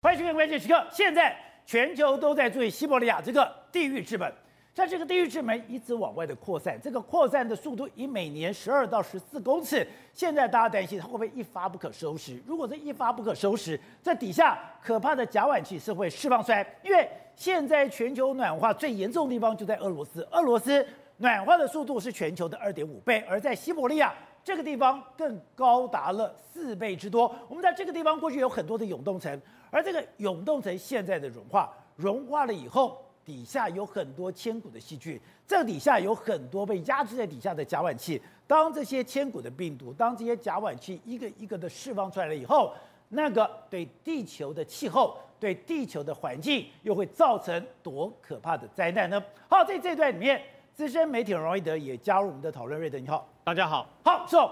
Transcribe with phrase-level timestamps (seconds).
[0.00, 0.86] 欢迎收看关键时刻。
[0.92, 1.36] 现在
[1.66, 4.32] 全球都在注意西伯利亚这个地狱之门，
[4.72, 9.84] 在这个地狱之门一直往外的扩散，这个扩散的速度以每年十二到十四公尺。
[10.12, 12.40] 现在大家担心它会不会一发不可收拾？
[12.46, 16.64] 如果这一发不可收拾，这底下可怕的甲烷气是会释放出来。
[16.84, 20.86] 因为现在全球暖化最严重的地方就在俄罗斯，俄罗斯
[21.16, 24.14] 暖化的速度是全球的二点五倍，而在西伯利亚。
[24.44, 27.30] 这个地方更高达了四倍之多。
[27.48, 29.38] 我们在这个地方过去有很多的永冻层，
[29.70, 38.20] 而这个永冻层现在的融化，融化了以后，底下有很多千古的细菌，这底下有很多被压制在底下的甲烷气。
[38.46, 42.72] 当这些千古的病毒，当这些甲烷气一个一个的释放出来了以后，
[43.10, 49.22] 那个对地球的气候、对地球的环境，又会造成多可怕的灾难呢？
[49.48, 50.42] 好，在这段里面。
[50.74, 52.78] 资深媒体人王一德也加入我们的讨论。
[52.78, 53.84] 瑞德，你好，大家好。
[54.04, 54.48] 好，说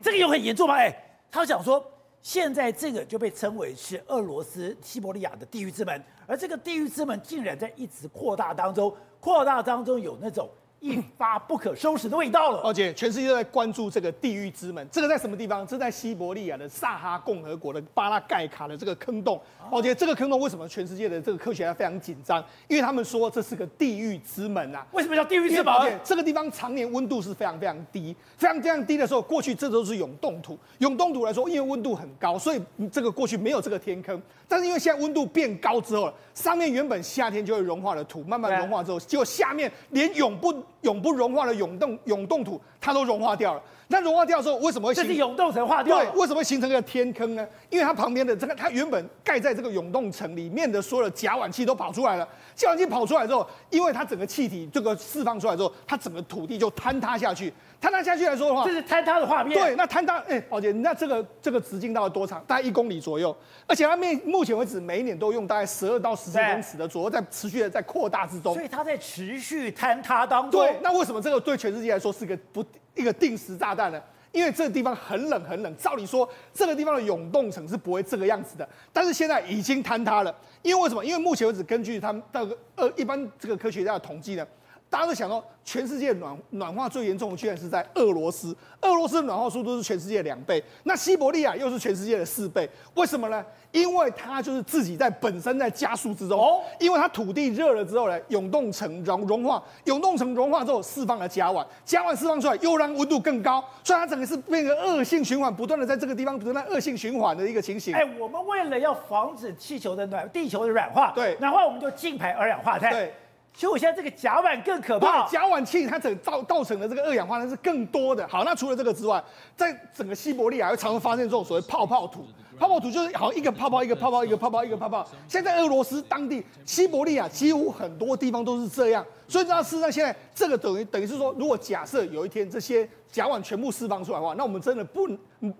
[0.00, 0.74] 这个有很严重吗？
[0.74, 0.94] 哎，
[1.28, 1.84] 他想说，
[2.26, 10.50] 现在这个就被称为是俄罗斯西伯利亚的地狱之门，而这个地狱之门竟然在一直扩大当中，扩大当中有那种。
[10.86, 12.60] 一发不可收拾的味道了。
[12.62, 15.66] 而且全世界都在关注这个地狱之门，这个在什么地方？
[15.66, 19.40] 这在西伯利亚的萨哈共和国的巴拉盖卡的这个坑洞。
[19.70, 22.42] 而且这个坑洞为什么全世界的这个科学家非常紧张？
[22.68, 24.86] 因为他们说这是个地狱之门啊。
[24.92, 26.00] 为什么叫地狱之门？
[26.04, 30.56] 这个地方常年温度是非常非常低，非常非常低的时候，过去这都是永冻土。
[30.78, 34.20] 永冻土来说，因为温度很高，所以这个过去没有这个天坑。
[34.48, 43.60] 但是因为现在温度变高之后，上面原本夏天就会融化的土，慢慢融化之后，结果下面连永不永不融化的永冻永冻土，它都融化掉了。
[43.88, 45.08] 那融化掉之后，为什么会形成？
[45.08, 45.98] 这是永冻层化掉。
[45.98, 47.46] 对，为什么会形成一个天坑呢？
[47.70, 52.28] 因为它旁边的这个，它原本盖在这个永冻层里面的所有的甲烷气都跑出来了。
[52.54, 57.52] 甲烷气跑出来之后，因为它整个气体这个释放出来之后，它整个土地就坍塌下去。
[57.80, 59.56] 坍塌下去来说的话，这是坍塌的画面。
[59.56, 62.42] 对，那坍塌，哎，宝姐，那这个这个直径到了多长？
[62.46, 63.36] 大概一公里左右。
[63.66, 68.54] 而且它面目前为止，每一年都用大概十二到十四公尺的左右，在持续的在扩大之中。
[68.54, 70.60] 所以它在持续坍塌当中。
[70.60, 72.64] 对，那为什么这个对全世界来说是个不
[72.94, 74.02] 一个定时炸弹呢？
[74.32, 80.34] 因为这个地方很冷很冷，照理说这个地方的永冻层是不会这个样子的，但是现在已经坍塌了。
[80.62, 81.04] 因为为什么？
[81.04, 84.46] 因为目前为止，根据他们的呃一般这个科学家的统计呢。
[84.88, 88.56] 大家都想到，全世界暖暖化最严重的居然是在俄罗斯。
[88.82, 92.68] 俄罗斯的暖化速度是全世界两倍，那西伯利亚又是全世界的四倍。
[92.94, 93.44] 为什么呢？
[93.72, 96.40] 因为它就是自己在本身在加速之中。
[96.40, 107.92] 哦，因为它土地热了之后呢，永冻层融融化，永冻层融化之后释放了甲烷，甲烷释放出来又让温度更高，所以它整个是变成恶性循环，不断的在这个地方不断恶性循环的一个情形。
[107.92, 112.92] 哎，我们为了要防止气球的暖，地球的软化，对，然后我们就净排二氧化碳。
[112.92, 113.12] 对。
[113.56, 118.28] 其实我现在这个甲烷更可怕，甲烷气它整造造成的这个二氧化碳是更多的。
[118.28, 119.24] 好，那除了这个之外，
[119.56, 122.26] 在整个西伯利亚会常常发现这种所谓泡泡土，
[122.58, 125.06] 泡泡土就是好像一个泡泡一个泡泡一个泡泡一个泡泡。
[125.28, 135.08] 现在俄罗斯当地西伯利亚几乎很多地方都是这样，所以知道事实上现在这个等于等于是说，如果假设有一天这些甲烷全部释放出来的话，那我们真的不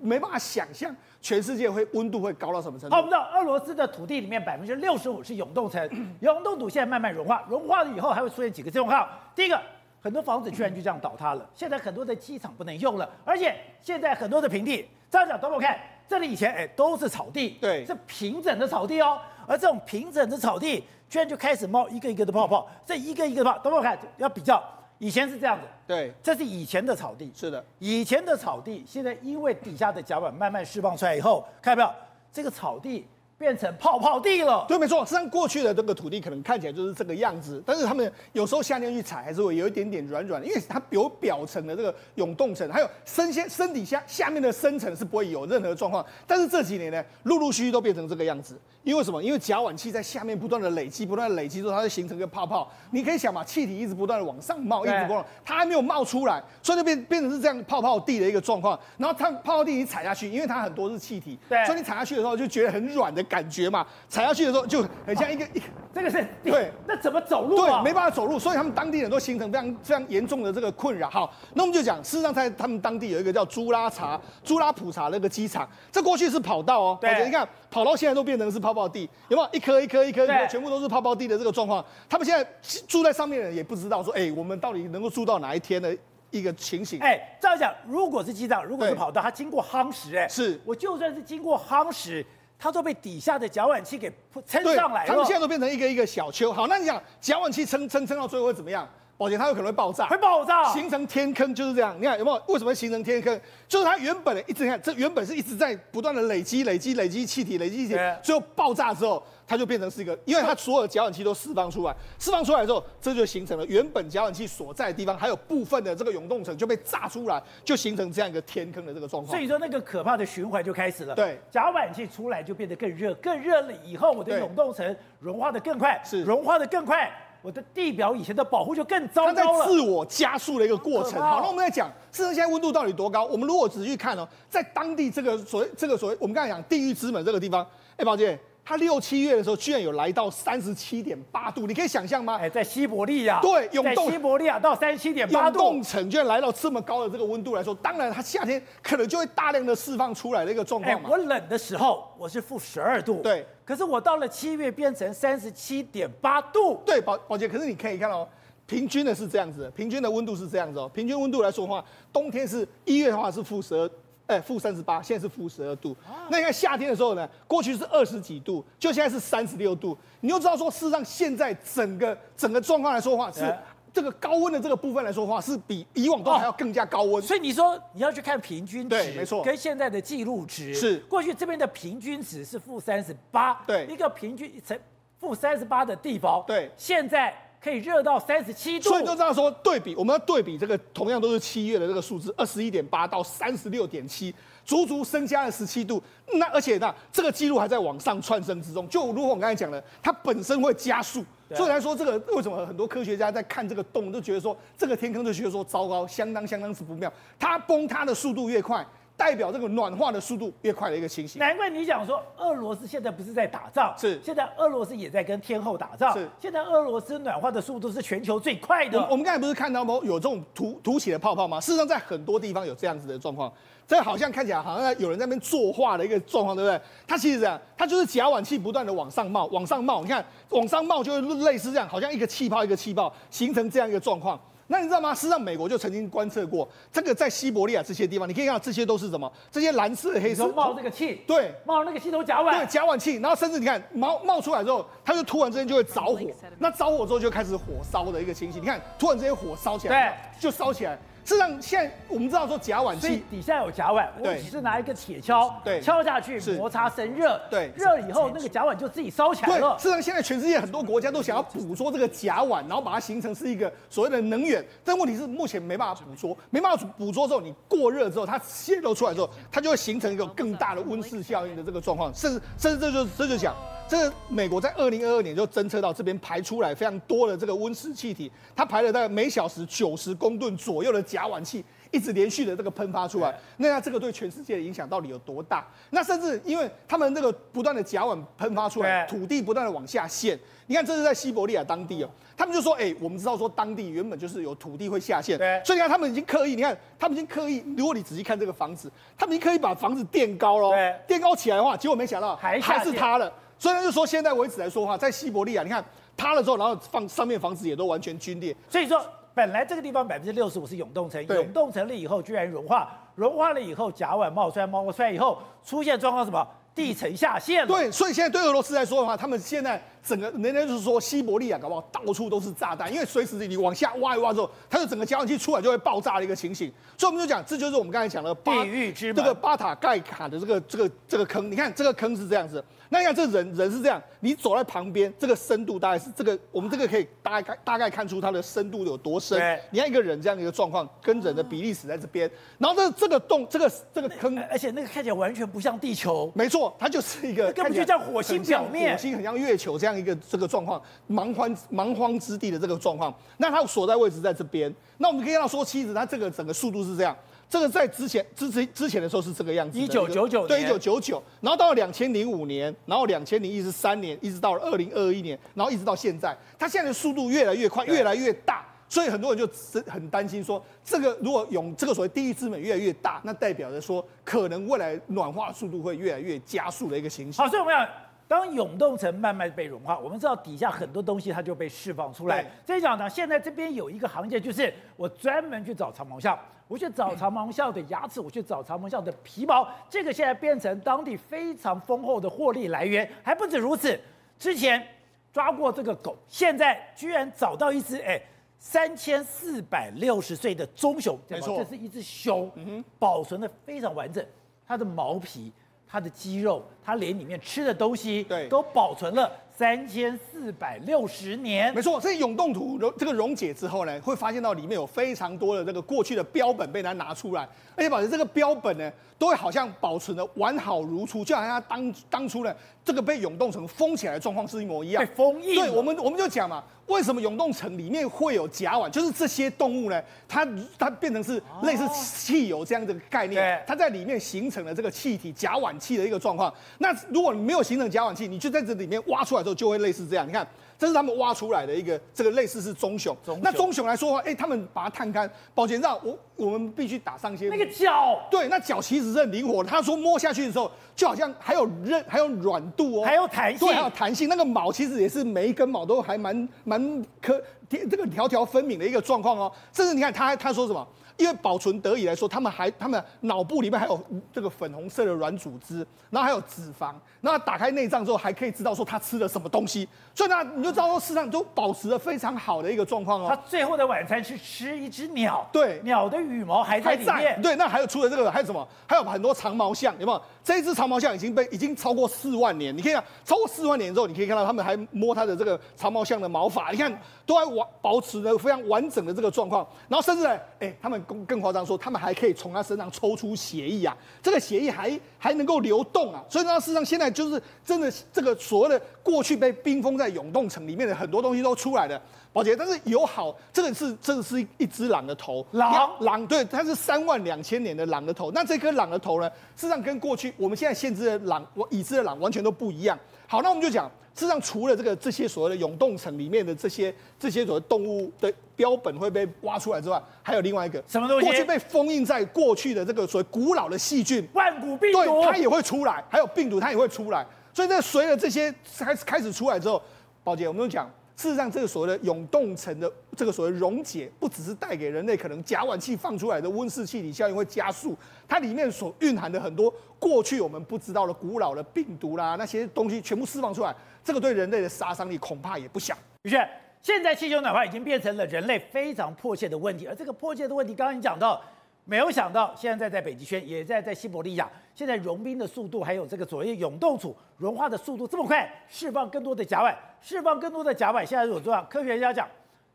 [0.01, 0.95] 没办法想象。
[1.23, 2.95] 全世界会温度会高到什么程度？
[2.95, 9.09] 好，我们知道俄罗斯的土地里面百分之六十五是永冻层，永冻土现在慢慢融化，融化了以后还会出现几个状况。
[9.35, 9.61] 第一个，
[10.01, 15.77] 很多房子居然就这样倒塌了，现在很多的机场不能用了，而且现在很多的平地，这样讲，等我看，
[16.09, 24.63] 这里以前哎都是草地，对，是平整的草地哦，而这种平整的草地居然就开始冒一个一个的泡泡，这一个一个的泡，等我看，要比较。
[24.99, 31.95] 以前是这样子，对，这是以前的草地，是的，以前的草地，现在因为底下的甲板慢慢释放出来以后，看到没有？
[32.33, 33.07] 这个草地。
[33.39, 35.05] 变成泡泡地了，对，没错。
[35.05, 46.05] 实际上过去的这个土地可能看起来就是这个样子，但是他们有时候夏天去踩还是会有一点点软软的，因为它有表层的这个永冻层，还有深先身底下下面的深层是不会有任何状况。
[46.27, 49.23] 但是这几年呢，陆陆续续都变成这个样子，因为什么？
[49.23, 52.71] 因为甲烷气在下面不断的累积，不断的累积之后，它就形成一个泡泡。
[52.91, 58.79] 你可以想嘛，气体一直不断的往上冒，一直不断，它还没有冒出来，所以就变变成是这样泡泡地的一个状况。
[58.97, 63.87] 然后它泡泡地你踩下去，因为它很多是气体，对，所以你踩下去的时候就觉得很软的感觉嘛。
[64.09, 67.81] 踩下去的时候就很像一个一个，这个是对，那怎么走路啊？
[67.81, 71.11] 对，没办法走路，所以他们当地人都形成非常非常严重的这个困扰。
[71.11, 79.49] 好，那我们就讲，事实上在他们当地有一个叫朱拉查、朱拉普查那个机场，这过去是跑道哦，对，你看跑到现在都变成是泡泡地，有没有？
[79.53, 81.85] 一颗一颗一颗一颗，全部都是泡泡地的这个状况。
[82.09, 82.49] 他们现在
[82.87, 85.97] 住在上面的人也不知道说，哎，我们到底能够住到哪一天的
[86.31, 87.01] 一个情形？
[87.01, 92.25] 哎，这样讲，如果是机场，如果是跑道，它经过夯实，哎，是我就算是经过夯实。
[92.59, 94.13] 它都被底下的甲烷气给
[94.47, 95.09] 撑上来了。
[95.09, 96.53] 他们现在都变成一个一个小丘。
[96.53, 98.89] 好，那你想甲烷气撑撑撑到最后会怎么样？
[99.19, 101.97] 宝杰它有可能会爆炸，会爆炸，形成天坑就是这样。
[101.99, 102.43] 你看有没有？
[102.53, 103.41] 为什么形成天坑？
[103.67, 119.35] 就是它原本的一直看，这原本是一直在不断的累积、累积、累积气体、累积气体，最后爆炸之后，它就变成是一个，因为它所有的甲烷气都释放出来，释放出来之后，这就形成了原本甲烷气所在的地方，还有部分的这个永冻层就被炸出来，就形成这样一个天坑的这个状况。
[119.35, 121.15] 所以说那个可怕的循环就开始了。
[121.15, 127.11] 对，甲烷气出来就变得更热，更热了以后，我的永冻层融化的更快，是融化的更快。
[127.43, 131.21] 我的地表以前的保护就更糟糕了，它在自我加速的一个过程。
[131.21, 133.25] 好，那我们来讲，事实上现在温度到底多高？
[133.25, 137.67] 我们如果仔细看哦，在当地这个所谓这个所谓我们刚才讲地狱之门这个地方，
[137.97, 138.39] 哎，宝杰。
[138.69, 142.37] 它六七月的时候，居然有来到三十七点八度，你可以想象吗？
[142.37, 151.09] 哎，在西伯利亚，对，永冻西伯利亚到三十七点八度，永冻层居然来到这么高的这个温度来说，当然它夏天可能就会大量的释放出来的一个状况嘛。
[151.09, 158.27] 我冷的时候我是负十二度，对，可是我到了七月变成三十七点八度，对，宝宝姐，可是你可以看哦，
[158.67, 163.89] 平均的是这样子，平均的温度是这样子哦，平均温度来说的话，冬天是一月的话是负十二。
[164.27, 165.97] 哎，负三十八，现在是负十二度。
[166.05, 167.29] 啊、那你看夏天的时候呢？
[167.47, 169.97] 过去是二十几度，就现在是三十六度。
[170.21, 173.57] 你就知道说，事实上现在整个整个状况来说的话，是
[173.93, 177.23] 这个高温的这个部分来说的话，是比以往都还要更加高温。
[177.23, 184.77] 所以你说你要去看平均值，对，没错，跟现在的记录值是过去这边的平均值是负三十八，对，一个平均成
[185.21, 187.33] 负三十八的地方，对，现在。
[187.63, 196.03] 可以热到三十七度，所以就这样说对比，我们要对比这个同样都是七月的这个数字，二十一点八到三十六点七，足足增加了十七度。
[196.35, 198.89] 那而且呢，这个记录还在往上窜升之中。
[198.89, 201.25] 就如果我刚才讲的，它本身会加速，
[201.55, 207.13] 所以来说这个为什么很多科学家在看这个洞都觉得说这个天坑就觉得说糟糕，相当相当之不妙。
[207.39, 208.87] 它崩塌的速度越快。
[209.17, 219.01] 代表这个暖化的速度越快的一个情形，难怪你讲说俄罗斯现在不是在打仗，是现在俄罗斯也在跟天后打仗，是现在俄罗斯暖化的速度是全球最快的。
[219.01, 219.99] 我，我们刚才不是看到吗？
[220.03, 221.59] 有这种凸凸起的泡泡吗？
[221.59, 223.51] 事实上，在很多地方有这样子的状况，
[223.89, 226.79] 这好像看起来好像有人在那边作画的一个状况，对不对？
[227.07, 234.39] 它其实这样，它就是甲烷气不断的往上冒，往上冒，你看往上冒就会类似这样，好像一个气泡一个气泡形成这样一个状况。
[234.69, 235.15] 那你知道吗？
[235.15, 239.31] 实际上，美国就曾经观测过这个在西伯利亚这些地方，你可以看到这些都是什么？
[239.51, 243.17] 这些蓝色、黑色冒这个气，对，冒那个气头甲烷，对，甲烷气。
[243.17, 246.21] 然后甚至你看冒冒出来之后，它就突然之间就会着火。
[246.59, 248.61] 那着火之后就开始火烧的一个情形。
[248.61, 250.99] 你看，突然之间火烧起来，对，就烧起来。
[251.27, 259.77] 事实上，现在我们知道说甲烷气底下有甲烷，我只是拿一个铁锹，对，敲下去，摩擦生热，对，热以后那个甲烷就自己烧起来了。
[259.77, 273.53] 事实上，现在全世界很多国家都想要捕捉这个甲烷，然后把它形成是一个所谓的能源，但问题是目前没办法捕捉，没办法捕捉之后，你过热之后，它泄露出来之后，它就会形成一个更大的温室效应的这个状况，甚至甚至这就这就讲。
[273.89, 283.33] 这个美国在二零二二年就侦测到这边排出来非常多的这个温室气体，它排了大概每小时九十公吨左右的甲烷气，一直连续的这个喷发出来。
[283.59, 285.65] 那这个对全世界的影响到底有多大？
[285.91, 290.37] 那甚至因为他们这个不断的甲烷喷发出来，土地不断的往下陷。
[290.67, 303.33] 你看这是在西伯利亚当地哦，他们就说，哎，我们知道说当地原本就是有土地会下陷，所以你看他们已经刻意，你看他们已经刻意，如果你仔细看这个房子，他们已经刻意把房子垫高了，垫高起来的话，结果没想到还还是塌了。
[303.59, 305.85] 所以呢，就说现在为止来说的话，在西伯利亚，你看
[306.17, 308.55] 塌了之后，然后放上面房子也都完全龟裂。
[308.69, 309.05] 所以说，
[309.35, 316.47] 本来这个地方百分之六十五是永冻层，永冻层了以后居然融化，融化了以后甲烷冒出来，冒出来以后出现状况什么？
[316.77, 317.67] 地层下陷了。
[317.67, 326.71] 对，所以现在对俄罗斯来说的话，他们现在整个人家就是说西伯利亚搞不好到处都是炸弹，因为随时你往下挖一挖之后，它的整个甲烷气出来就会爆炸的一个情形。
[326.99, 331.51] 所以我们就讲，这就是我们刚才讲的地狱之门，这个巴塔盖卡的这个这个这个坑。
[331.51, 332.63] 你看这个坑是这样子。
[332.89, 339.37] 那你看这人人是这样，你走在旁边，这个深度大概是这个，我们这个可以大概大概看出它的深度有多深。
[339.37, 346.31] 对你看一个人这样的一个状况，跟人的比例死在这边，然后这这个洞，这个这个坑，而且那个看起来完全不像地球。
[346.33, 353.15] 没错，它就是一个根本就像火星表面，火星很像月球这样一个这个状况，蛮荒蛮荒之地的这个状况。
[353.39, 357.17] 那它所在位置在这边，那我们可以看到说，妻子它这个整个速度是这样。
[357.49, 369.53] 这个在之前之之之前的时候是这个样子，一九九九，对，一九九九，然后到了两千零五年，然后两千零一十三年，一直到了二零二一年，然后一直到现在，它现在的速度越来越快，越来越大，所以很多人就
[369.91, 377.43] 很担心说，这个如果用这个所谓第一资本越来越大，那代表着说可能未来暖化速度会越来越加速的一个情形式。
[377.43, 377.87] 好，所以我们要。
[378.29, 382.45] 当永冻层慢慢被融化，我们知道底下很多东西它就被释放出来。
[382.67, 393.09] 所以讲呢，现在这边有一个行业，就是我专门去找长毛象，我去找长毛象的牙齿，我去找长毛象的皮毛，这个现在变成当地非常丰厚的获利来源。
[393.23, 393.97] 还不止如此，
[394.41, 394.85] 之前
[395.33, 398.21] 抓过这个狗，现在居然找到一只哎，
[398.59, 402.51] 三千四百六十岁的棕熊，没错，这是一只熊，
[402.99, 404.25] 保存的非常完整，
[404.67, 405.53] 它的毛皮、
[405.87, 411.75] 它的肌肉、它连里面吃的东西，对，都保存了三千四百六十年。
[411.75, 425.03] 没错，这永冻土溶这个溶解之后呢，会发现到里面有非常多的这个过去的标本被它拿出来，而且保持这个标本呢，都会好像保存的完好如初，就好像它当当初呢这个被永冻层封起来的状况是一模一样。
[425.03, 425.55] 被封印。
[425.55, 426.63] 对，我们我们就讲嘛。
[426.87, 428.89] 为什么永冻层里面会有甲烷？
[428.89, 430.47] 就是这些动物呢，它
[430.79, 436.53] 它变成是类似汽油这样的概念，它在里面形成了这个气体甲烷气的一个状况。
[436.79, 440.27] 那如果你没有形成甲烷气，你就在这里面挖出来之后，就会类似这样。
[440.27, 440.47] 你看。
[440.79, 449.71] 这是他们挖出来的一个这个类似是棕熊，棕熊那棕熊来说的话，哎，他们把它探干，保全上我我们必须打上一些那个脚，对，那脚其实是很灵活的。
[449.71, 454.29] 他说摸下去的时候，就好像还有韧，还有软度哦，还有弹性，对，还有弹性。
[454.29, 459.51] 那个毛其实也是每一根毛都还蛮蛮可这个条条分明的一个状况哦。
[459.73, 460.87] 甚至你看他他说什么？
[461.17, 464.01] 因为保存得以来说，他们还他们脑部里面还有
[464.33, 473.27] 这个粉红色的软组织，然后还有脂肪，那打开内脏之后还可以知道说他吃了什么东西，所以呢，你就知道说，事实上都保持了非常好的一个状况哦。
[473.29, 477.41] 他最后的晚餐是吃一只鸟，对，鸟的羽毛还在里面。
[477.41, 478.67] 对，那还有除了这个还有什么？
[478.87, 480.23] 还有很多长毛象，有没有？
[480.45, 486.93] 这一只长毛象已经被已经超过四万年，你可以看超过四万年之后，你可以看到他们还摸它的这个长毛象的毛发，你看
[487.25, 502.01] 都还完保持着非常完整的这个状况，然后甚至呢，哎，他们更更夸张说，他们还可以从他身上抽出血液啊，这个血液还还能够流动啊，所以呢，事实上现在就是真的这个所谓的过去被冰封在永冻层里面的很多东西都出来了。
[502.33, 508.31] 宝杰，但是有好，这个是这个是一只狼的头，狼狼对，它是三万两千年的狼的头。
[508.33, 512.99] 那这颗狼的头呢，事实上跟过去我们现在现知的狼，我已知的狼完全都不一样。
[513.27, 521.27] 好，那我们就讲，事实上除了这个这些所谓的永冻层里面的这些这些所谓动物的标本会被挖出来之外，还有另外一个什么东西？
[521.27, 527.27] 过去被封印在过去的这个所谓古老的细菌，万古病毒，对，它也会出来，还有病毒它也会出来。
[527.53, 529.83] 所以，在随着这些开始开始出来之后，
[530.23, 530.91] 宝杰，我们就讲。
[531.17, 537.97] 事实上，这个所谓的永冻层的这个所谓溶解，不只是带给人类可能甲烷气放出来的温室气体效应会加速，
[538.29, 545.97] 它里面所蕴含的很多过去我们不知道的古老的病毒啦，那些东西全部释放出来，这个对人类的杀伤力恐怕也不小。
[546.23, 546.47] 于是，
[546.83, 551.43] 现在气球暖化已经变成了人类非常迫切的问题，而这个迫切的问题，刚刚你讲到。
[551.89, 561.07] 没有想到，现在在北极圈，也在在西伯利亚，现在融冰的速度，还有这个所谓永冻土融化的速度这么快，释放更多的甲烷，释放更多的甲烷。
[561.07, 561.63] 现在有多少？
[561.67, 562.29] 科学家讲，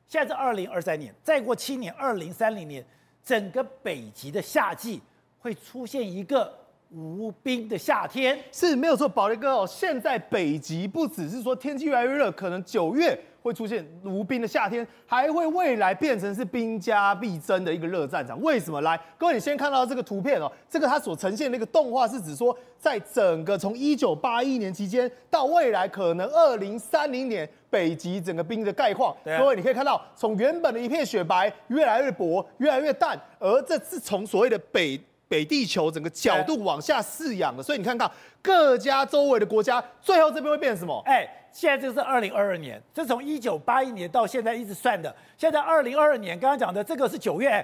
[0.08, 2.82] 现在是二零二三年，再过七年，二零三零年，
[3.22, 5.02] 整个北极的夏季
[5.40, 6.50] 会出现一个
[6.92, 8.40] 无冰的夏天。
[8.54, 13.20] 是没有错，宝杰哥哦，现在北极不只是说天气越来越热，可能九月。
[13.42, 18.40] 会出现无冰的夏天，还会未来变成是兵家必争的一个热战场。
[18.42, 18.82] 为什么？
[18.82, 29.16] 来，各位，你先看到这个图片哦，这个它所呈现的一个动画是指说，在整个从一九八一年期间到未来可能二零三零年，北极整个冰的概况。
[29.24, 35.00] 各位，你可以看到，从原本的一片雪白越来越薄，越来越淡，而这是从所谓的北
[35.32, 37.64] 北地球整个角度往下饲养的。
[37.64, 38.12] 所以你看到
[38.42, 41.02] 各家周围的国家，最后这边会变成什么？
[41.06, 41.38] 哎。
[41.54, 45.14] 现在这是二零二二年，这从一九八一年到现在一直算的。
[45.38, 47.62] 现在二零二二年，刚刚讲的这个是九月，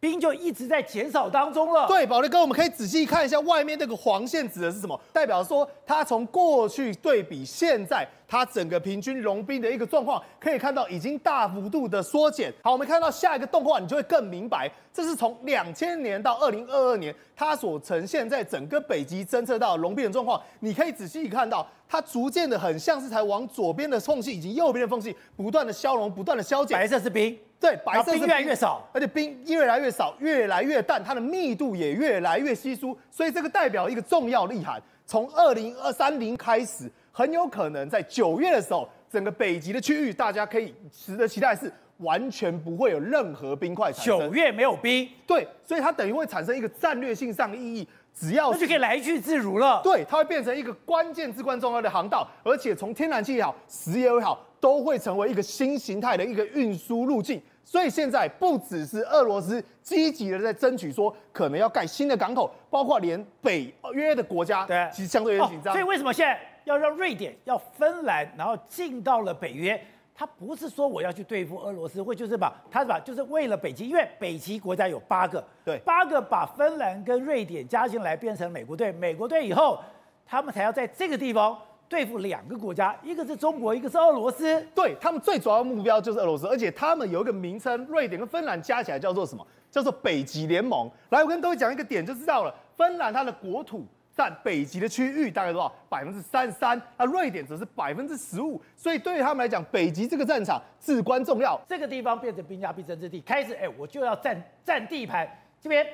[0.00, 1.86] 冰就一直在减少当中了。
[1.86, 4.98] 对，宝力哥，我们可以仔细看一下外面那个黄线指的是什么？
[5.12, 12.50] 代表说它从过去对比现在，它整个平均融冰的一个状况，可以看到已经大幅度的缩减。
[12.62, 20.40] 好，我们看到下一个动画，你就会更明白，这是从两千年到二零二二年，它所呈现在整个北极侦测到融冰的状况。
[20.60, 21.66] 你可以仔细看到。
[21.92, 26.78] 它逐渐的很像是才往左边的缝隙以及右边的缝隙不断的消融，不断的消减。
[26.78, 32.98] 白色是冰，对，白色越来越少，而且冰越来越少，越来越淡，它的密度也越来越稀疏。
[33.10, 44.18] 所以这个代表一个重要意涵，从二零二三零开始，很有可能在九月的时候，整个北极的区域，大家可以值得期待是完全不会有任何冰块产生。
[44.18, 47.86] 九月没有冰，对，所以它等于会产生一个战略性上的意义。
[48.12, 49.80] 只要那就可以来去自如了。
[49.84, 57.40] 对，它会变成一个关键至关重要的航道，而且从天然气也好，石油也好，都会成为一个新形态的一个运输路径。
[57.64, 65.72] 所以现在不只是俄罗斯积极的在争取说可能要盖新的港口，包括连北约的国家，对，其实相对也紧张。
[65.72, 69.80] 所以为什么现在要让瑞典、要芬兰，然后进到了北约？
[70.12, 79.78] 他不是说我要去对付俄罗斯，或就是把他是把就是为了北极，因为北极国家有八个，对，八个把芬兰跟瑞典加进来变成美国队，美国队以后，
[80.26, 81.56] 他们才要在这个地方
[81.90, 84.64] 对付两个国家，一个是中国，一个是俄罗斯。
[84.72, 89.44] 对，他们最主要的目标就是俄罗斯，而且他们有一个名称，瑞典跟芬兰加起来叫做什么？
[89.72, 90.88] 叫做北极联盟。
[91.08, 92.54] 来，我跟各位讲一个点就知道了。
[92.76, 95.72] 芬兰它的国土占北极的区域大概多少？
[95.88, 96.80] 百分之三十三。
[96.96, 98.62] 那瑞典则是百分之十五。
[98.76, 101.60] 所以对于他们来讲，北极这个战场至关重要。
[101.68, 105.28] 这个地方变成兵家必争之地，开始哎，我就要占占地盘。
[105.60, 105.84] 这边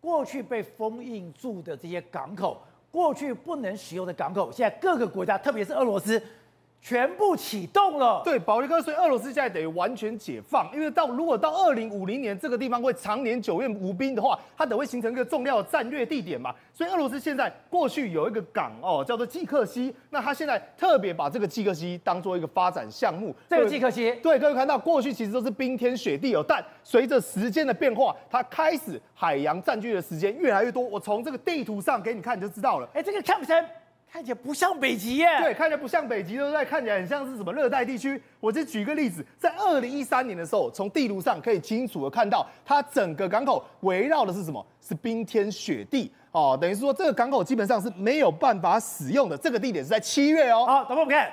[0.00, 2.62] 过去被封印住的这些港口。
[2.90, 6.20] 过去不能使用的港口，现在各个国家，特别是俄罗斯。
[6.82, 16.54] 全部启动了，对，保利哥，所以俄罗斯现在等于完全解放，因为到如果到二零五零年这个地方会常年久院无兵的话，它等会形成一个重要的战略地点嘛。
[16.72, 23.34] 所以俄罗斯现在过去有一个港哦，叫做季克西，那它现在特别把这个季克西当做一个发展项目。
[23.48, 30.82] 这个季克西，对，各位看到过去其实都是冰天雪地哦，但随着时间的变化，它开始海洋占据的时间越来越多。
[30.82, 32.88] 我从这个地图上给你看，你就知道了。
[32.94, 33.62] 哎，这个看不成。
[34.12, 36.64] 看起来不像北极耶，对，看起来不像北极，对不对？
[36.64, 38.20] 看起来很像是什么热带地区。
[38.40, 44.64] 我就举个例子，在二零一三年的时候，从地图上可以清楚的看到，它整个港口围绕的是什么？
[44.80, 49.38] 是冰天雪地哦，等于是说这个港口基本上是没有办法使用的。
[49.38, 50.66] 这个地点是在七月哦。
[50.66, 51.30] 好，等会我们看，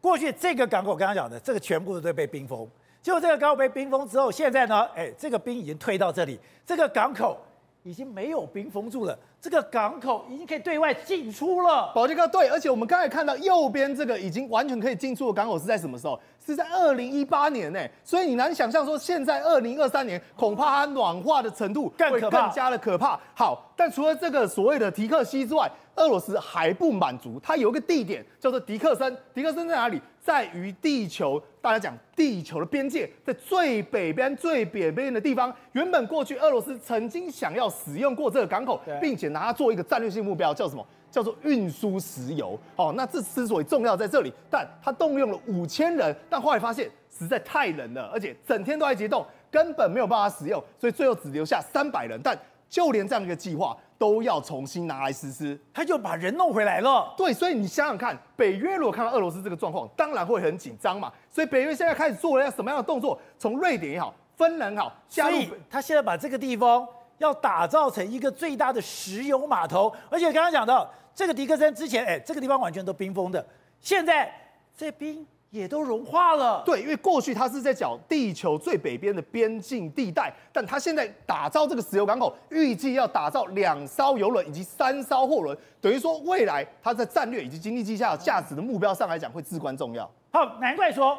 [0.00, 2.68] 过去这个港口刚刚讲的，这个全部都被冰封。
[3.00, 7.38] 结果这个港口被冰封之后，现在呢，哎，这个冰已经退到这里，这个港口。
[7.82, 11.92] 已经没有冰封住了，这个港口已经可以对外进出了。
[11.94, 16.18] 宝杰哥，对，而且我们刚才看到右边这个已经完全可以进出的港口是在什么时候？
[16.48, 17.80] 是在二零一八年呢。
[18.02, 23.20] 所以你难想象说，现在二零二三年恐怕它暖化的程度会更加的可怕。
[23.34, 29.14] 好，但除了这个所谓的迪克西之外，俄罗斯还不满足，它有一个地点叫做迪克森。
[29.34, 30.00] 迪克森在哪里？
[30.20, 35.54] 在于地球，大家讲地球的边界，在最北边、最北边的地方。
[35.72, 40.86] 原本过去俄罗斯曾经想要使用过这个港口，并且拿它做一个战略性目标，叫什么？
[41.10, 42.58] 叫做运输石油。
[42.76, 52.20] 哦，那这之所以重要在这里，但它动用了五千人，但后来发现实在太冷了，而且整天都在结冻，根本没有办法使用，所以最后只留下三百人。
[52.22, 52.38] 但
[52.68, 57.14] 就连这样一个计划都要重新拿来实施，他就把人弄回来了。
[57.16, 61.10] 对，所以你想想看，北约如果看到俄罗斯这个状况，当然会很紧张嘛。
[61.30, 63.18] 所以北约现在开始做了要什么样的动作？
[63.38, 65.38] 从瑞典也好，芬兰好，加入
[65.70, 66.86] 他现在把这个地方
[67.18, 73.44] 要打造成一个最大的石油码头，而且刚刚讲到这个迪克森之前，哎，这个地方完全都冰封的，
[73.80, 74.32] 现在
[74.76, 75.26] 这冰。
[75.50, 76.62] 也都融化了。
[76.62, 90.04] 对，因为过去它是在讲地球最北边的边境地带，但它现在打造这个石油港口，预计要打造两艘油轮以及三艘货轮，等于说未来它在战略以及经济绩效价值的目标上来讲会至关重要。
[90.30, 91.16] 好，难怪说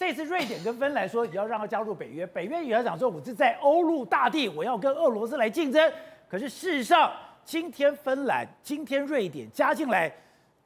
[0.00, 5.92] 这次瑞典跟芬兰说也要让它加入北约，北约也要讲说我是在欧陆大地，我要跟俄罗斯来竞争。
[6.26, 7.12] 可是事实上，
[7.44, 10.10] 今天芬兰、今天瑞典加进来，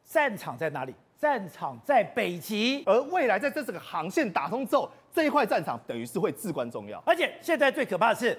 [0.04, 0.94] 战场在哪里？
[1.18, 7.02] 战场在北极，而未来在这整个航线打通之后，这一块战场等于是会至关重要。
[7.04, 8.38] 而且现在最可怕的是，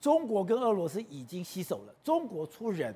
[0.00, 2.94] 中国跟俄罗斯已经携手了，中国出人、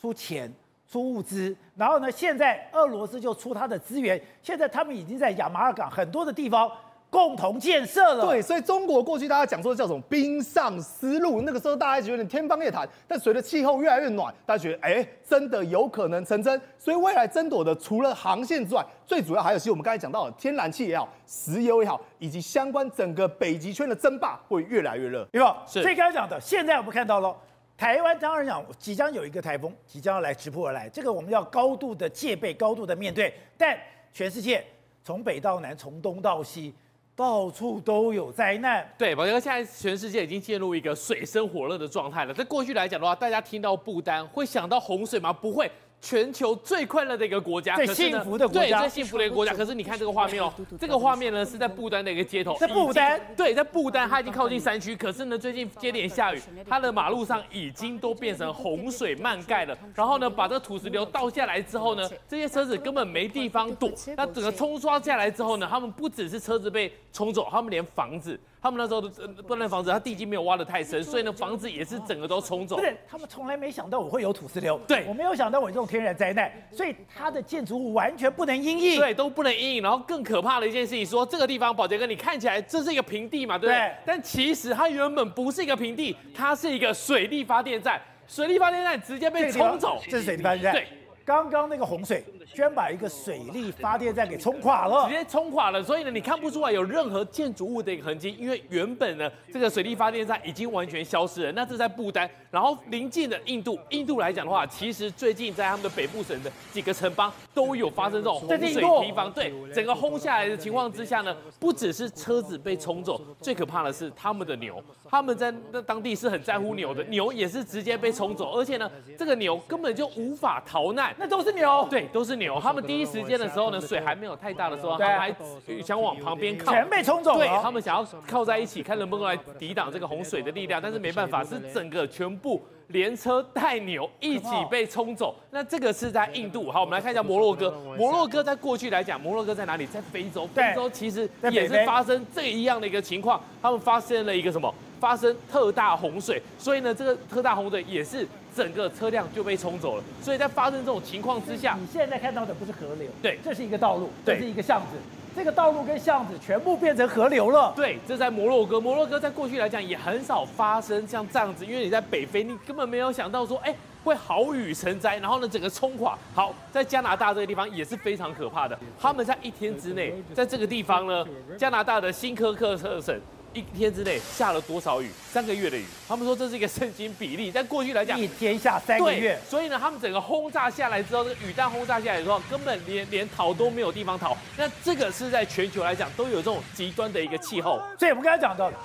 [0.00, 0.50] 出钱、
[0.88, 6.72] 出物资，然后呢，现在俄罗斯就出他的资源，现在他们已经在亚马尔港很多的地方。
[7.16, 16.60] 共同建设了，对，所以中国过去大家讲说叫什么冰上丝路，那个时候大家觉得有点天方夜谭，但随着气候越来越暖，大家觉得哎、欸，真的有可能成真。
[16.78, 25.26] 所以未来争夺的除了航线之外，最主要还有其实我们刚才讲到的天然气也好，石油也好，以及相关整个北极圈的争霸会越来越热。
[25.32, 25.64] 对吧？
[25.66, 25.80] 是。
[25.80, 27.34] 所以刚才讲的，现在我们看到了
[27.78, 33.32] 台湾当然讲即将有一个台风即将要来直扑而来，这个我们要高度的戒备，高度的面对。
[33.56, 33.74] 但
[34.12, 34.62] 全世界
[35.02, 36.74] 从北到南，从东到西。
[37.16, 38.86] 到处都有灾难。
[38.98, 42.34] 对，宝杰哥，现在全世界已经进入一个水深火热的状态了。
[42.34, 45.32] 在过去来讲的话，大家听到不丹会想到洪水吗？
[45.32, 45.70] 不会。
[46.00, 49.52] 全球最快乐的一个国家，最幸福的国家，对，最幸福的一个国家。
[49.52, 52.56] 可是你看这个画面哦，这个画面呢是在不丹的一个街头。
[52.58, 54.94] 在不丹，对，在不丹，它已经靠近山区。
[54.94, 59.76] 可是呢，最近接连下雨，它的马路上已经都变成洪水漫盖了。
[59.94, 63.90] 然后呢，把这个土石流倒下来之后呢，这些车子根本没地方躲。
[64.16, 68.38] 那整个冲刷下来之后呢，他们不只是车子被冲走，他们连房子。
[68.66, 72.74] 他们那时候的不能房子，它地基没有挖的太深，所以呢，房子也是整个都冲走。
[72.74, 74.76] 不是，他们从来没想到我会有土石流。
[74.88, 78.98] 对，我没有想到我这种天然灾难，所以它的建筑物完全不能阴影。
[78.98, 79.82] 对，都不能阴影。
[79.84, 83.78] 然后更可怕的一件事情说，说这个地方，宝杰哥，你看起来这是一个平地嘛，对不对？
[83.78, 83.94] 对。
[84.04, 88.02] 但其实它原本不是一个平地，它是一个水力发电站。
[88.26, 90.02] 水力发电站直接被冲走。
[90.10, 90.72] 这是水力发电站。
[90.72, 90.88] 对。
[91.26, 95.82] 刚刚那个洪水居然把一个水力发电站给冲垮了，直接冲垮了。
[95.82, 101.50] 所以呢，你看不出来有任何建筑物的一个痕迹，因为原本呢，这个水力发电站已经完全消失了。
[101.50, 121.15] 那这在不丹，然后临近的印度，印度来讲的话，其实最近在他们的北部省的几个城邦都有发生这种洪水堤防，对，整个轰下来的情况之下呢，不只是车子被冲走，最可怕的是他们的牛，他们在那当地是很在乎牛的，牛也是直接被冲走，而且呢，这个牛根本就无法逃难。
[121.18, 122.60] 那都是牛，对，都是牛。
[122.60, 125.34] 他们第一时间的时候呢，水还没有太大的时候，他们还
[125.82, 127.38] 想往旁边靠，全被冲走了。
[127.38, 135.34] 对，他们想要靠在一起，看能不能来抵挡这个洪水的力量，但是没办法，是整个全部连车带牛一起被冲走。
[135.50, 136.70] 那这个是在印度。
[136.70, 137.70] 好，我们来看一下摩洛哥。
[137.98, 139.86] 摩洛哥在过去来讲，摩洛哥在哪里？
[139.86, 140.46] 在非洲。
[140.48, 144.72] 非洲其实也是发生这一样的一个情况，他们发生了一个什么？
[145.00, 150.02] 发生特大洪水，所以呢，这个特大洪水也是整个车辆就被冲走了。
[150.22, 154.96] 所以在发生这种情况之下，你现在看到的不是河流，对，这是一个道路，这是一个巷子，
[155.36, 157.72] 这个道路跟巷子全部变成河流了。
[157.76, 166.16] 对，这在摩洛哥，摩洛哥在过去来讲也很少发生像这样子，因为你在北非，你根本没有想到说，哎，会好雨成灾，然后呢，整个冲垮。
[166.34, 171.26] 好，在加拿大这个地方也是非常可怕的，他们在一天之内，在这个地方呢，
[171.58, 173.20] 加拿大的新科克特省。
[173.56, 175.10] 一天之内下了多少雨？
[175.32, 175.84] 三个月的雨。
[176.06, 179.38] 他们说这是一个圣经比例，在过去来讲，一天下三个月。
[179.48, 184.36] 所以呢，他们整个轰炸下来之后，这个雨弹轰炸下来之后，根本连连逃都没有地方逃。
[184.58, 187.80] 那这个是在全球来讲都有这种极端的一个气候。
[187.98, 188.76] 所以我们刚才讲到的，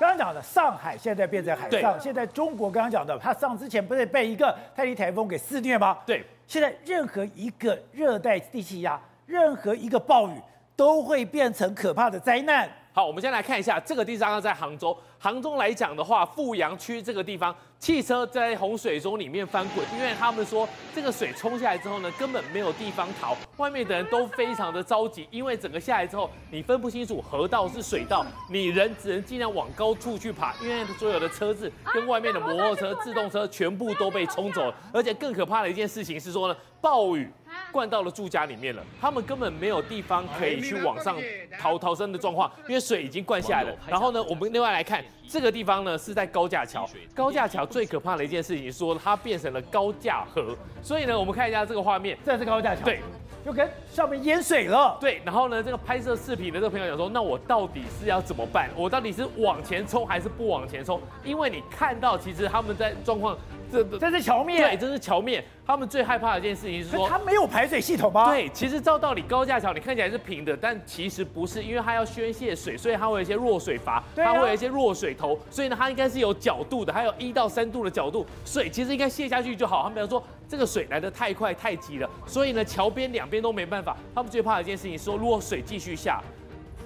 [0.00, 5.96] 刚刚讲的上海现在变成海上，现在中国刚刚讲的，它上之前不是被一个泰迪台风给肆虐吗？
[6.04, 6.24] 对。
[6.48, 10.32] 现在任何一个热带低气压，任何一个暴雨，
[10.74, 12.68] 都会变成可怕的灾难。
[12.98, 14.98] 好，我们先来看一下这个地方，在杭州。
[15.20, 37.30] 杭州来讲的话，富阳区这个地方，汽车在洪水中里面翻滚，因为他们说这个水冲下来之后呢，根本没有地方逃，外面的人都非常的着急，因为整个下来之后，你分不清楚河道是水道，你人只能尽量往高处去爬，因为所有的车子跟外面的摩托车、自动车全部都被冲走了，而且更可怕的一件事情是说呢，暴雨。
[37.70, 41.16] 灌到了住家里面了，他们根本没有地方可以去往上
[41.60, 43.76] 逃逃生的状况，因为水已经灌下来了。
[43.86, 46.88] 然后呢，我们另外来看这个地方呢，是在高架桥。
[47.14, 50.56] 高架桥最可怕的一件事情，说它变成了高架河。
[50.82, 53.00] 所以呢，我们看一下这个画面，这是高架桥，对，
[53.44, 54.96] 就跟上面淹水了。
[55.00, 58.70] 对，然后呢，这个拍摄视频的这个朋友讲说，那我到底是要怎么办？
[58.74, 61.00] 我到底是往前冲还是不往前冲？
[61.22, 63.36] 因为你看到，其实他们在状况。
[63.70, 65.44] 这这是桥面，对，这是桥面。
[65.66, 68.30] 他们最害怕的一件事情是说，它没有排水系统吗？
[68.30, 79.82] 对，其实照道理高架桥你看起来是平的，但其实不是，因为它要宣泄水，所以它会有一些弱水阀，它会有一些弱水头，所以呢，它应该是有角度的，它有一到三度的角度，水其实应该泄下去就好。
[79.82, 83.94] 他们比如说这个水来的太快太急了，所以呢，桥边两边都没办法。
[84.14, 86.22] 他们最怕的一件事情是说，如果水继续下，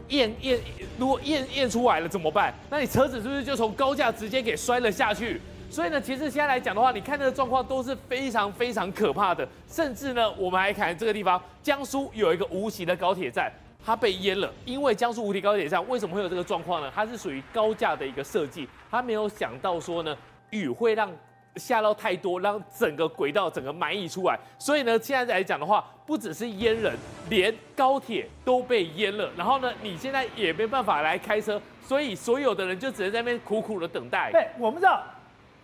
[0.08, 0.58] 验验，
[0.98, 2.52] 如果验验出来了怎么办？
[2.68, 5.40] 那你车子是不是就从高架直接给摔了下去？
[5.72, 9.48] 所以呢，其实现在来讲的话，你看这个状况都是非常非常可怕的。
[9.66, 13.50] 甚至呢，我们还看这个地方，江苏有一个无锡的高铁站，
[13.82, 14.52] 它被淹了。
[14.66, 16.92] 因为江苏无锡高铁站为什么会有这个状况呢？
[16.94, 20.14] 它是属于高架的一个设计，它没有想到说呢，
[20.50, 21.10] 雨会让
[21.56, 24.38] 下到太多，让整个轨道整个满溢出来。
[24.58, 26.94] 所以呢，现在来讲的话，不只是淹人，
[27.30, 29.30] 连高铁都被淹了。
[29.38, 34.30] 然后呢，你现在也没办法来开车，所以所有的人就只能在那边苦苦的等待。
[34.30, 35.02] 对，我们知道。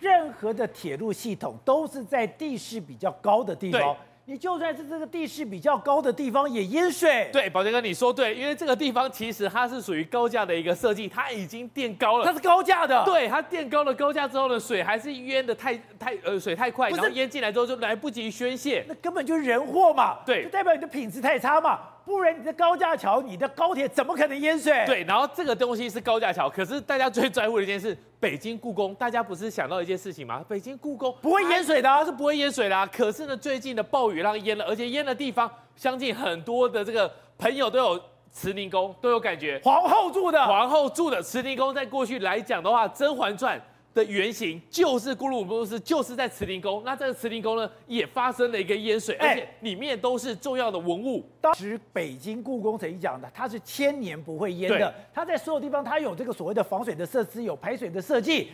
[0.01, 7.31] 任何的铁路系统都是在地势比较高的地方，你就算是这个地势比较高的地方也淹水。
[7.33, 13.03] 对，宝杰哥你说对，因为这个地方其实它是属于高架的一个设计，它已经垫高了，它是高架的。
[13.05, 20.19] 对，它垫高了高架之后呢，水还是淹的太太呃水太快，然后淹进来之后就来不及宣泄，那根本就是人祸嘛。
[20.27, 21.81] 对，就代表你的品质太差嘛。
[22.09, 24.83] 不然你的高架桥，你的高铁怎么可能淹水？
[24.87, 30.43] 对，然后这个东西是高架桥，可是大家最在乎的一件事，北京故宫，大家不是想到一件事情吗？
[30.49, 32.89] 北京故宫不会淹水的，啊，是不会淹水的，啊。
[32.91, 38.01] 可是呢，最近的暴雨让淹了，而且淹的地方，相信很多的这个朋友都有
[38.33, 39.61] 慈宁宫都有感觉。
[39.63, 43.59] 皇后住的，皇后住的慈宁宫，在过去来讲的话，《甄嬛传》。
[43.99, 46.83] 的原型就是咕噜姆布斯，就是在慈宁宫。
[46.85, 51.29] 那这个慈宁宫呢，也发生了一个淹水，而且里面都是重要的文物。
[51.41, 54.95] 当时北京故宫曾经讲的，它是千年不会淹的。
[55.13, 58.53] 它在所有地方，它有这个所谓的防水的设施，有排水的设计。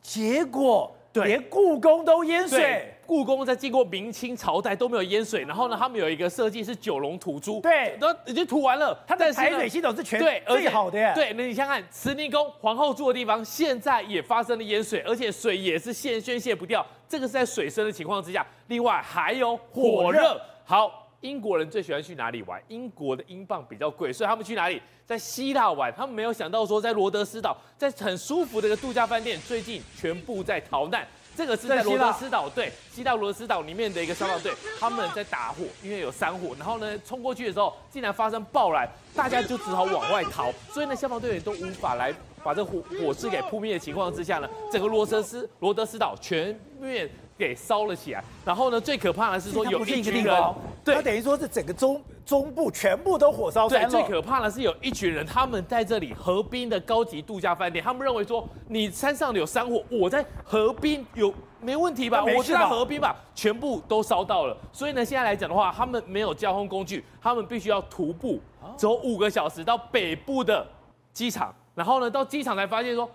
[0.00, 2.94] 结果连故宫都淹水。
[3.08, 11.10] 故宫在经过明清朝代都没有淹水，然后呢，他们有一个设计是九龙吐珠，对，都已经涂完了，它的排水系统是全对最好的耶。
[11.14, 18.46] 对，那你想想看，慈宁宫皇后住的地方现在也发生了淹水，而且水也是现宣泄不掉，这个是在水深的情况之下。
[18.66, 21.06] 另外还有火热，好。
[21.20, 22.62] 英国人最喜欢去哪里玩？
[22.68, 24.80] 英国的英镑比较贵，所以他们去哪里？
[25.04, 25.92] 在希腊玩。
[25.92, 31.04] 他们没有想到说，在罗德斯岛，在很舒服的一个度假饭店，最近全部在逃难。
[31.38, 40.52] 这个是在罗德斯岛，对，西到罗德斯岛里面的一个消防队，他们在打火，因为有山火，然后呢，冲过去的时候，竟然发生爆燃，大家就只好往外逃。
[40.72, 42.12] 所以呢，消防队员都无法来
[42.48, 47.06] 把这火火势给扑灭的情况之下呢，整个罗德斯罗德斯岛全面。
[47.38, 53.68] 给烧了起来，然后呢，最可怕的是说有一群人，对，他等于说是整个中中部全部都火烧。
[53.68, 62.24] 对，最可怕的是有一群人，他们在这里河滨的高级度假饭店，他们认为说你山上有山火，我在河滨有没问题吧？
[62.24, 64.56] 我在河滨吧，全部都烧到了。
[64.72, 68.40] 所以呢，现在来讲的话，他们没有交通工具，他们必须要徒步
[68.76, 70.66] 走五个小时到北部的
[71.12, 73.08] 机场，然后呢，到机场才发现说。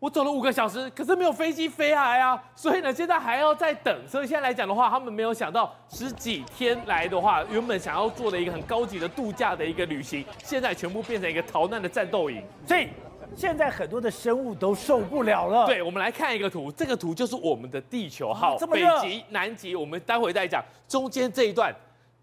[0.00, 4.06] 我走了五个小时，可是没有飞机飞来啊，所以呢，现在还要再等。
[4.06, 12.42] 所以现在来讲的话，他们没有想到十几天来的话，原本想要做的一个很高级的度假的一个旅行，现在全部变成一个逃难的战斗营。
[12.66, 12.88] 所以
[13.34, 15.64] 现在很多的生物都受不了了。
[15.64, 20.62] 对，我们来看一个图，这个图就是我们的地球号，北极、南极，我们待会再讲。
[20.86, 21.74] 中间这一段，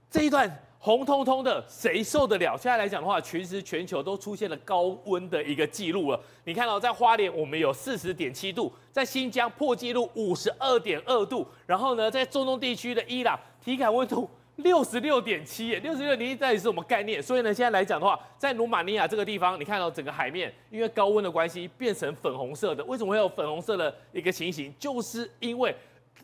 [0.08, 0.48] 这一段。
[0.84, 2.58] 红彤彤的，谁受得了？
[2.58, 6.20] 现在来讲的话，其实全球都出现了高温的一个记录了。
[6.44, 11.46] 你看到在花莲，我们有四十点七度；在新疆破纪录五十二点二度。
[11.68, 17.22] 然后呢，在中东地区的伊朗，体感温度六十六点七，六十六点七到底是什么概念？
[17.22, 22.84] 所以呢，现在来讲的话，在罗马尼亚这个地方，你看到整个海面因为高温的关系变成粉红色的。
[22.86, 24.74] 为什么会有粉红色的一个情形？
[24.80, 25.76] 就是因为。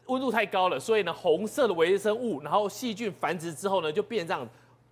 [0.07, 4.47] 温度太高了，所以呢，红色的微生物，然后细菌繁殖之后呢，就变这样，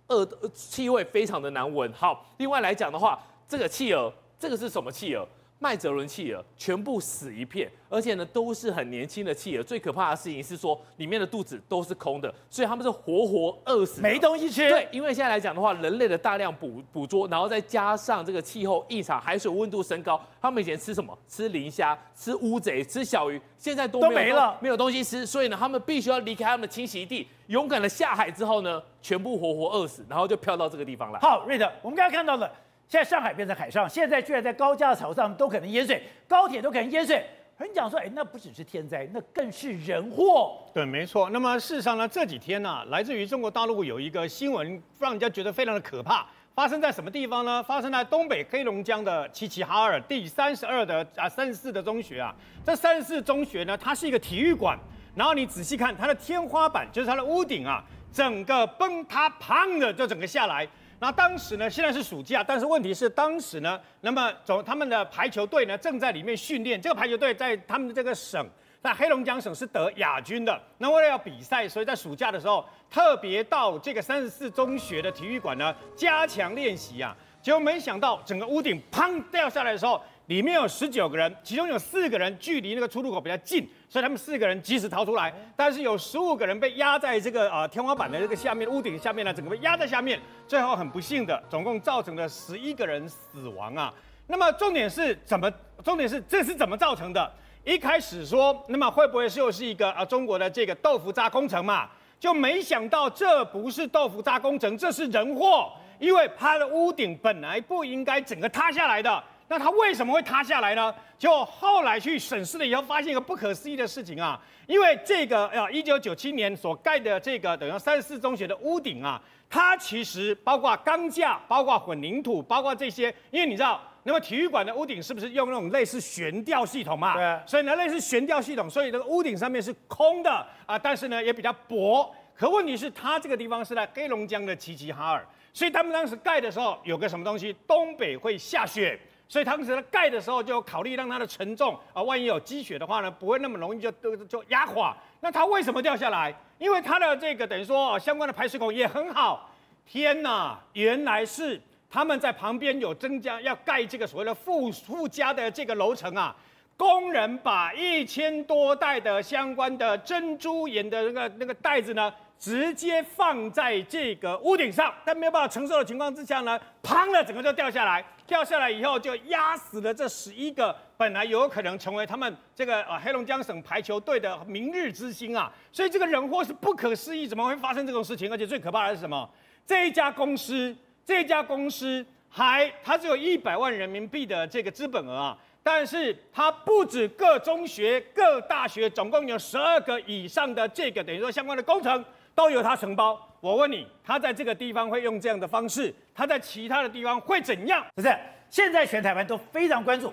[0.06, 1.92] 呃，气味非常的难闻。
[1.92, 5.26] 好，另外来讲的话，这个企鹅，这个是什么企鹅？
[5.58, 9.62] 麦哲伦企鹅全部死一片，而且呢都是很年轻的企鹅。
[9.62, 14.68] 最可怕的事情是说，里面的肚子都是空的，所以他们是活活饿死，没东西吃。
[14.68, 21.16] 对，因为现在来讲的话，人类的大量捕捕捉，然后再加上这个气候异常，海水温度升高，他们以前吃什么？
[21.26, 31.18] 吃磷虾、吃乌贼、吃小鱼，现在都没了，没有东西吃，所以呢，他们必须要离开他们的栖息地，勇敢的下海之后呢，全部活活饿死，然后就飘到这个地方来。
[31.20, 32.52] 好，瑞德，我们刚才看到了。
[32.88, 37.24] 现在上海变成海上，现在居然在高架桥上都可能淹水，高铁都可能淹水。
[37.58, 40.58] 很讲说，哎，那不只是天灾，那更是人祸。
[40.74, 41.30] 对，没错。
[41.30, 46.26] 那么事实上呢，这几天呢、啊，来自于中国大陆有一个新闻，让人家觉得非常的可怕。
[46.54, 47.62] 发生在什么地方呢？
[47.62, 52.34] 发生在东北黑龙江的齐齐哈尔第三十二的啊三十四的中学啊。
[52.64, 54.78] 这三十四中学呢，它是一个体育馆，
[55.14, 60.68] 然后你仔细看它的天花板，就是它的屋顶啊，整个崩塌，砰的就整个下来。
[60.98, 66.80] 那当时呢，现在是暑假，但是问题是当时呢，那么总他们的排球队呢正在里面训练。
[66.80, 68.48] 这个排球队在他们的这个省，
[68.80, 70.58] 在黑龙江省是得亚军的。
[70.78, 77.16] 那为了要比赛，所以在暑假的时候特别到这个三十四中学的体育馆呢加强练习啊。
[77.42, 80.00] 结果没想到整个屋顶砰掉下来的时候。
[80.26, 85.32] 里面有十九个人，其中有四个人距离那个出入口比较近，所以他们四个人及时逃出来。
[85.56, 90.20] 但是有十五个人被压在这个呃天花板的这个下面，屋顶下面呢，整个被压在下面。
[90.46, 93.92] 最后很不幸的，总共造成了十一个人死亡啊。
[94.26, 95.50] 那么重点是怎么？
[95.84, 97.32] 重点是这是怎么造成的？
[97.64, 101.88] 一开始说，那么会不会又是一个啊中国的这个豆腐渣工程嘛？
[102.18, 109.22] 就没想到这不是豆腐渣工程，这是人祸，因为它的屋顶本来不应该整个塌下来的。
[109.48, 110.92] 那它为什么会塌下来呢？
[111.16, 114.40] 就后来去审视了以后，发现一个不可思议的事情啊！
[114.66, 127.14] 因为这个呃，一九九七年所盖的这个等于三十四中学的屋顶啊，它其实包括钢架、包括混凝土、包括这些，因为你知道，那么体育馆的屋顶是不是用那种类似悬吊系统嘛？
[127.14, 127.40] 对。
[127.46, 132.12] 所以呢，类似悬吊系统，所以这个屋顶上面是空的啊，但是呢也比较薄。
[132.34, 138.98] 可问题是，它这个地方是在黑龙江的齐齐哈尔，所以他们当时盖的时候有个什么东西，东北会下雪。
[139.28, 144.96] 所以当时盖的时候就考虑让它的承重啊，万一有积雪的话呢，不会那么容易就都就压垮。
[145.20, 146.34] 那它为什么掉下来？
[146.58, 149.50] 因为它的这个等于说相关的排水孔也很好。
[149.84, 151.60] 天哪，原来是
[151.90, 156.34] 他们在旁边有增加要盖这个所谓的附附加的这个楼层啊。
[156.76, 168.04] 工人把一千多袋的相关的珍珠岩的那个那个袋子呢，直接放在这个屋顶上，但没有办法承受的情况之下呢，砰的整个就掉下来。
[168.26, 175.52] 掉下来以后就压死了这十一个本来有可能成为他们这个呃黑龙江省排球队的明日之星啊。
[175.72, 178.30] 所以这个人祸是不可思议，怎么会发生这种事情？
[178.30, 179.28] 而且最可怕的是什么？
[179.64, 185.38] 这一家公司，这家公司还它只有一百万人民币的这个资本额啊。
[185.62, 192.04] 但是它不止各中学、各大学，总共有十二个以上的这个等于说相关的工程
[192.36, 193.25] 都由它承包。
[193.40, 197.84] 我问你，他在这个地方会用这样的方式，他在其他的地方会怎样？
[197.94, 198.14] 不是，
[198.50, 200.12] 现在全台湾都非常关注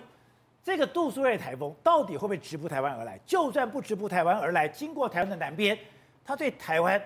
[0.63, 3.19] 这个杜苏芮台风到底会不会直扑台湾而来？
[3.25, 5.77] 就算不直扑台湾而来，经过台湾的南边，
[6.25, 7.01] 它对台湾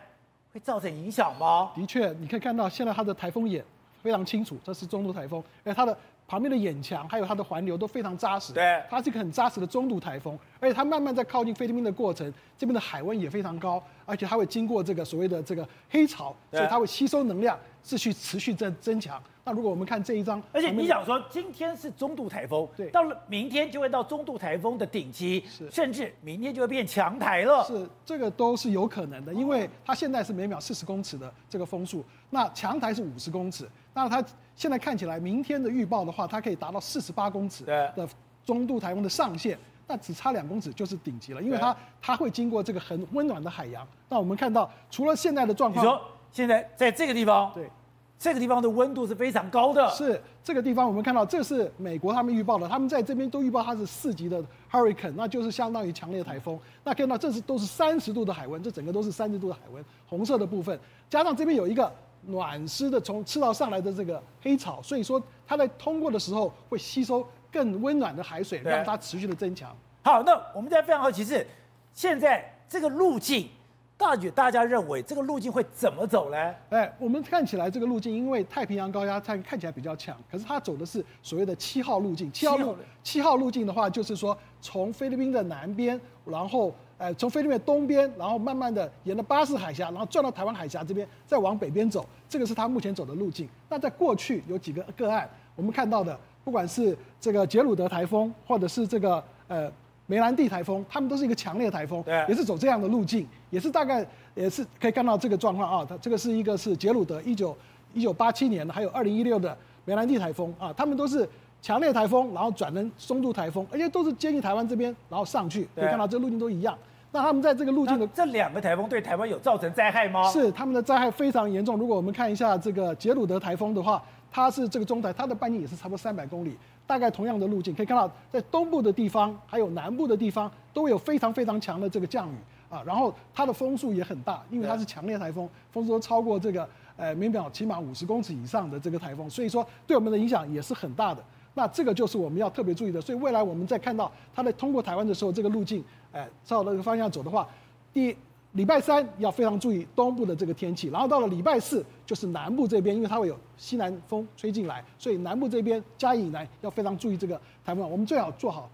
[0.54, 1.72] 会造成影响吗？
[1.76, 3.64] 的确，你可以看到现在它的台风眼
[4.02, 5.98] 非常清楚，这是中度台风，而它的。
[6.28, 19.24] 旁边的眼墙还有它的环流都非常扎实，对，它是一个很扎实的中度台风，而且它慢慢在靠近菲律宾的过程，这边的海温也非常高，而且它会经过这个所谓的这个黑潮，所以它会吸收能量，继续持续增增强。
[19.46, 34.22] 那如果我们看这一张，而且你想说今天是中度台风，对，到了明天就会到中度台风的顶级，是，甚至明天就会变强台了，是，这个都是有可能的，因为它现在是每秒四十公尺的这个风速，那强台是五十公尺，那它。
[34.58, 38.10] 现在看起来，明天的预报的话，它可以达到四十八公尺的
[38.44, 43.88] 中度台风的上限，那只差两公尺就是顶级了，因为它它会经过这个很温暖的海洋。
[44.10, 47.70] 那我们看到，除了现在的状况，你说现在在这个地方，对，
[48.18, 49.88] 这个地方的温度是非常高的。
[49.92, 56.60] 是这个地方，我们看到这是美国他们预报的，他们在这边都预报它是四级的 hurricane，那就是相当于强烈台风。
[56.84, 60.80] 那看到这是都是三十度的海温，这整个都是三十度的海温，红色的部分，
[61.12, 61.94] 加上这边有一个。
[62.28, 69.76] 暖湿的从赤道上来的这个黑潮，所以说它在通过的时候会吸收更温暖的海水，让它持续的增强。
[70.04, 71.48] 好，那我们现在非常好奇是，
[71.94, 73.50] 现在这个路径，
[73.98, 76.56] 大举大家认为这个路径会怎么走呢？
[76.70, 82.32] 哎，我们看起来这个路径，因为太平洋高压它看起来比较强，可是它走的是所谓的七号路径。
[82.32, 86.74] 七号路七号路径的话，就是说从菲律宾的南边，然后。
[86.98, 93.48] 呃，从菲律宾东边，然后慢慢的沿着巴士海峡，然后转到台湾海峡这边，再往北边走，这个是他目前走的路径。
[93.70, 99.72] 那在过去有几个个案，我们看到的，不管是这个杰鲁德台风，或者是这个呃
[100.08, 105.86] 梅兰蒂台风，他们都是一个强烈台风，对，也是走这样的路径，也是大概也是可以看到这个状况啊。
[105.88, 107.56] 它这个是一个是杰鲁德一九
[107.94, 109.56] 一九八七年的，还有二零一六的
[109.86, 111.30] 梅兰蒂台风啊，他们都是。
[111.68, 116.74] 强烈台风，然后转成中度台风，而且都是接近台湾这边，然后上去，可以看到这个路径都一样。
[117.12, 120.32] 那他们在这个路径的这两个台风对台湾有造成灾害吗？
[120.32, 121.76] 是，他们的灾害非常严重。
[121.76, 124.02] 如果我们看一下这个杰鲁德台风的话，
[124.32, 132.36] 它是这个中台，它的半径也是差不多三百公里，大概同样的路径，可以看到在东部的地方还有南部的地方都有非常非常强的这个降雨
[132.70, 141.22] 啊，然后它的风速也很大，因为它是强烈台风，风速都超过这个呃每秒起码五十公尺以上的这个台风，所以说对我们的影响也是很大的。
[141.58, 147.50] 那这个就是我们要特别注意的，所以未来我们在看到它在通过台湾的时候，这个路径，哎，照那个方向走的话，
[147.92, 148.16] 第
[148.52, 158.70] 礼拜三要非常注意东部的这个天气，然后到了礼拜四就是南部这边，因为它会有西南风吹进来，所以南部这边嘉义以南要非常注意这个台风，我们最好做好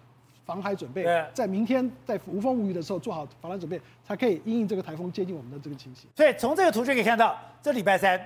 [0.46, 6.10] 防海准备，在明天在无风无雨的时候做好防海准备，才可以因应这个台风接近我们的这个情形。
[6.18, 8.20] 所以从这个图就可以看到，这礼拜三、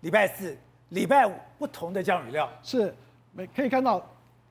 [0.00, 0.56] 礼拜四、
[0.88, 2.48] 礼拜五不同的降雨量。
[2.62, 2.92] 是。
[3.32, 4.02] 没可以看到，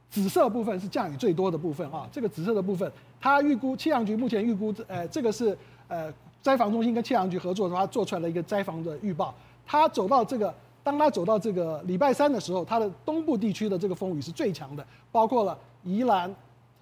[0.09, 2.07] 紫色部分是降雨最多的部分啊。
[2.11, 6.11] 这个紫色的部分，它预估气象局目前预估，呃，这个是呃
[6.41, 9.33] 灾防中心跟气象局合作的话做出来的一个灾防的预报。
[9.65, 16.33] 它走到这个，当它走到这个礼拜三的时候，它的东部地区的这个风雨是最强的，包括了宜兰、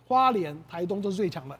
[0.07, 1.57] 花莲、台东都是最强的。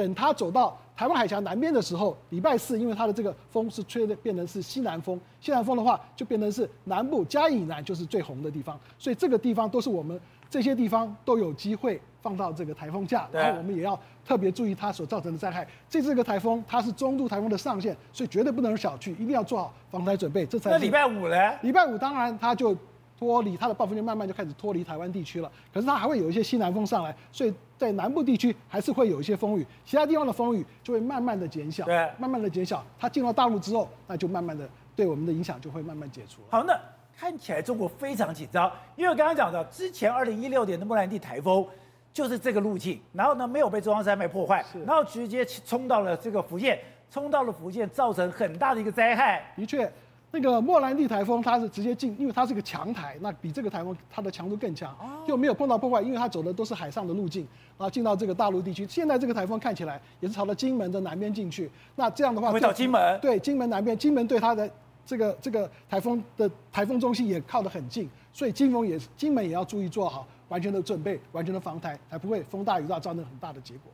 [0.00, 15.66] 那等它走到台湾海峡南边的时候，礼拜四，因为它的这个风是吹的变成是西南风，西南风的话就变成是南部嘉义以南就是最红的地方，所以这个地方都是我们这些地方都有机会放到这个台风假，然后我们也要特别注意它所造成的灾害。
[15.88, 20.46] 这这个台风它是中度台风的上限，所以绝对不能小觑，一定要做好防台准备。
[20.46, 21.36] 这才那礼拜五呢？
[21.62, 22.76] 礼拜五当然它就。
[23.20, 32.82] 脱离它的暴风圈慢慢就开始脱离台湾地区了，可是它还会有一些西南风上来，所以在南部地区还是会有一些风雨，其他地方的风雨就会慢慢的减小，对，慢慢的减小。
[32.98, 36.40] 它进入大陆之后，那就慢慢的对我们的影响就会慢慢解除。
[36.48, 36.74] 好，那
[37.14, 41.66] 看起来中国非常紧张，因为刚刚讲到之前二零一六年的莫兰蒂台风
[42.14, 46.80] 就是这个路径，然后呢没有被中央山脉破坏，然后直接冲到了这个福建，
[47.10, 49.52] 冲到了福建，造成很大的一个灾害。
[49.54, 49.92] 的确。
[50.32, 57.42] 那个莫兰蒂台风它是直接进，因为它是个强台，那比这个台风它的强度更强，就没有碰到破坏，因为它走的都是海上的路径，
[57.76, 58.86] 然后进到这个大陆地区。
[58.86, 64.70] 现在这个台风看起来也是朝着金门的南边进去，那这样的话会到金门，对，金门南边，金门对它的
[65.04, 73.92] 这个这个台风的台风中心也靠得很近，所以金门也金门也要注意做好完全的准备，完全的防台，才不会风大雨大造成很大的结果。